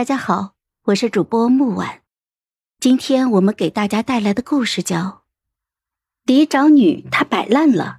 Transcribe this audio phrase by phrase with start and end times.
[0.00, 0.52] 大家好，
[0.84, 2.00] 我是主播木婉。
[2.80, 4.96] 今天我们给大家带来的故事叫
[6.24, 7.98] 《嫡长女她摆烂了》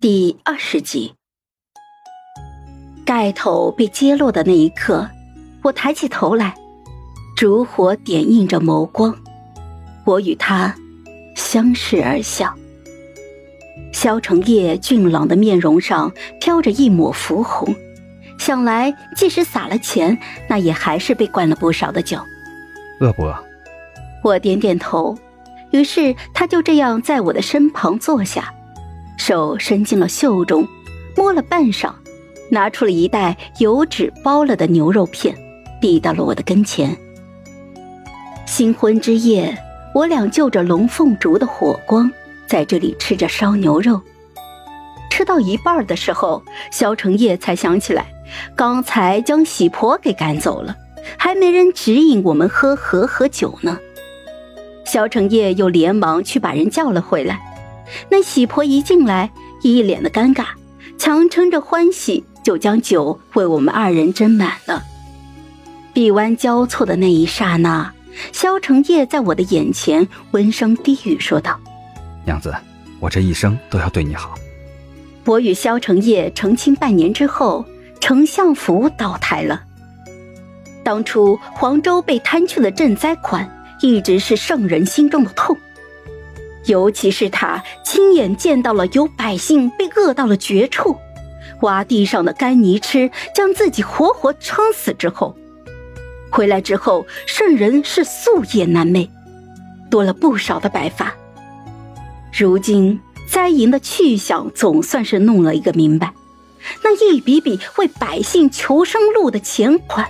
[0.00, 1.14] 第二十集。
[3.06, 5.08] 盖头被揭落的那一刻，
[5.62, 6.56] 我抬起头来，
[7.36, 9.16] 烛火点映着眸光，
[10.04, 10.74] 我与他
[11.36, 12.52] 相视而笑。
[13.92, 17.72] 萧成业俊朗的面容上飘着一抹浮红。
[18.48, 20.16] 想来，即使撒了钱，
[20.48, 22.18] 那也还是被灌了不少的酒。
[22.98, 23.44] 饿不饿？
[24.24, 25.14] 我点点头。
[25.70, 28.50] 于是他就这样在我的身旁坐下，
[29.18, 30.66] 手伸进了袖中，
[31.14, 31.92] 摸了半晌，
[32.50, 35.36] 拿出了一袋油纸包了的牛肉片，
[35.78, 36.96] 递到了我的跟前。
[38.46, 39.54] 新婚之夜，
[39.94, 42.10] 我俩就着龙凤烛的火光，
[42.46, 44.00] 在这里吃着烧牛肉。
[45.28, 46.42] 到一半的时候，
[46.72, 48.06] 萧成业才想起来。
[48.56, 50.74] 刚才将喜婆给赶走了，
[51.18, 53.78] 还没人指引我们喝和合酒呢。
[54.86, 57.38] 萧成业又连忙去把人叫了回来。
[58.08, 60.46] 那喜婆一进来，一脸的尴尬，
[60.96, 64.82] 强撑着欢喜，就将酒为我们二人斟满了。
[65.92, 67.92] 臂弯交错的那一刹那，
[68.32, 71.60] 萧成业在我的眼前温声低语说道
[72.24, 72.54] ：“娘子，
[72.98, 74.34] 我这一生都要对你好。”
[75.28, 77.64] 我与萧成业成亲半年之后。
[78.00, 79.60] 丞相府倒台了。
[80.84, 83.46] 当初黄州被贪去了赈灾款，
[83.82, 85.54] 一直是圣人心中的痛。
[86.66, 90.96] 尤其是他亲眼见到了有百姓被饿到了绝处，
[91.62, 95.36] 挖地上的干泥吃，将自己活活撑死之后，
[96.30, 99.10] 回来之后，圣人是夙夜难寐，
[99.90, 101.12] 多了不少的白发。
[102.32, 102.98] 如今
[103.30, 106.12] 灾银的去向总算是弄了一个明白。
[106.82, 110.08] 那一笔笔为百姓求生路的钱款，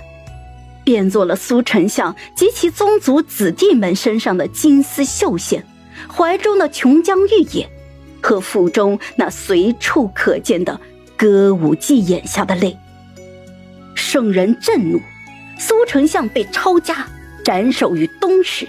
[0.83, 5.65] 变作了苏丞相及其宗族子弟们身上的金丝绣线，
[6.07, 7.69] 怀中的琼浆玉液，
[8.21, 10.79] 和腹中那随处可见的
[11.15, 12.75] 歌舞伎眼下的泪。
[13.95, 14.99] 圣人震怒，
[15.59, 17.05] 苏丞相被抄家
[17.43, 18.67] 斩首于东市。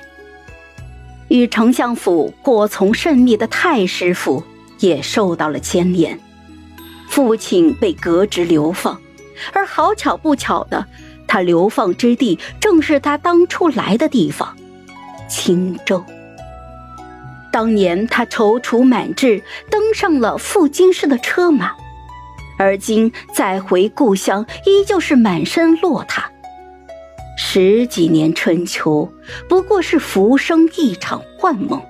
[1.30, 4.42] 与丞相府过从甚密的太师府
[4.80, 6.18] 也受到了牵连。
[7.08, 9.00] 父亲被革职流放，
[9.52, 10.86] 而好巧不巧的，
[11.26, 14.56] 他流放之地正是他当初来的地方——
[15.30, 16.04] 青州。
[17.52, 21.72] 当年他踌躇满志，登上了赴京师的车马，
[22.58, 26.30] 而今再回故乡，依旧是满身落踏。
[27.52, 29.12] 十几年春秋，
[29.48, 31.82] 不过是浮生一场幻梦。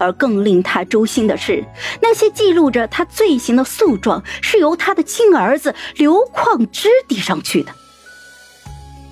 [0.00, 1.64] 而更令他诛心的是，
[2.02, 7.70] 那些记录着他罪行的诉状是由他的亲儿子刘况之递上去的。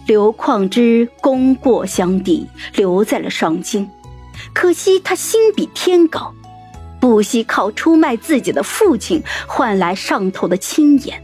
[0.09, 3.89] 刘况之功过相抵，留在了上京，
[4.53, 6.35] 可惜他心比天高，
[6.99, 11.23] 不惜靠出卖自己的父亲换来上头的亲眼，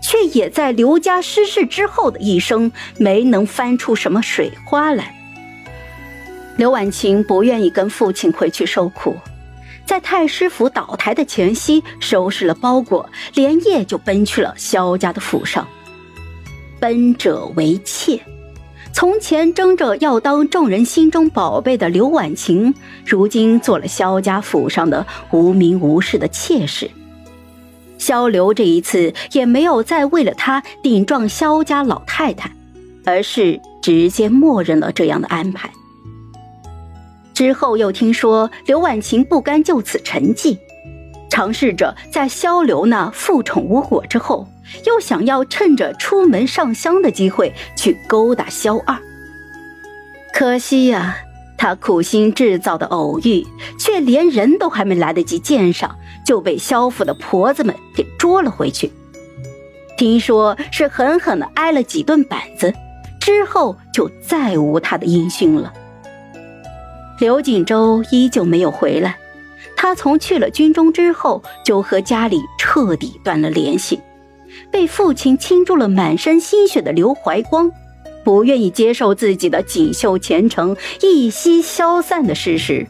[0.00, 5.14] 却也在刘家失势之后的一生没能翻出什么水花来。
[6.56, 9.16] 刘婉晴不愿意跟父亲回去受苦，
[9.86, 15.66] 在太师府倒台的前夕，收拾了包裹，连夜就奔去了萧家的府上。
[16.80, 18.20] 奔者为妾，
[18.92, 22.74] 从前争着要当众人心中宝贝的刘婉晴，
[23.06, 26.90] 如今做了萧家府上的无名无势的妾室。
[28.08, 32.50] 萧刘这一次也没有再为了他顶撞萧家老太太，
[33.04, 35.70] 而是直接默认了这样的安排。
[37.34, 40.56] 之后又听说刘婉晴不甘就此沉寂，
[41.28, 44.48] 尝试着在萧刘那复宠无果之后，
[44.86, 48.96] 又想要趁着出门上香的机会去勾搭萧二。
[50.32, 51.14] 可惜呀，
[51.58, 53.44] 他苦心制造的偶遇，
[53.78, 58.90] 却连人都还没来得及见上，就被萧府的婆子们给捉了回去。
[59.96, 62.72] 听说是狠狠的挨了几顿板子，
[63.20, 65.72] 之后就再无他的音讯了。
[67.18, 69.18] 刘锦州依旧没有回来，
[69.76, 74.00] 他从去了军中之后，就和家里彻底断了联系。
[74.70, 77.70] 被父亲倾注了满身心血的刘怀光，
[78.28, 82.86] 不愿意接受自己的锦绣前程一夕消散的事实，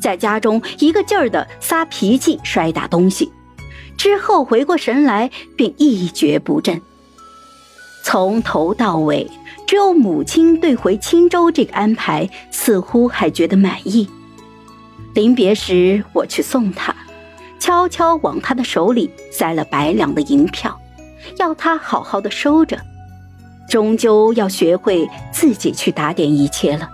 [0.00, 3.30] 在家中一个劲儿的撒脾气、摔打东西，
[3.96, 6.82] 之后回过神来便一蹶不振。
[8.02, 9.30] 从头到尾。
[9.68, 14.08] 只有母亲对回青州这个安排似乎还觉得满意。
[15.14, 16.94] 临别时，我去送他，
[17.60, 20.76] 悄悄往他的手里塞了百两的银票，
[21.38, 22.76] 要他好好的收着。
[23.72, 26.90] 终究要学会自己去打点一切了。